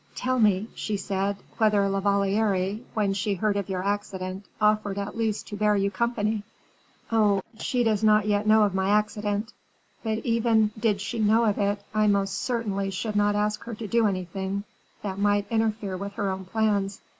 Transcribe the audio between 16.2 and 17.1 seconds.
own plans.